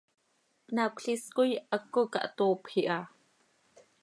Pnaacöl 0.65 1.11
is 1.15 1.25
coi 1.35 1.51
haptco 1.71 2.01
cahtoopj 2.17 2.73
iha. 2.85 2.99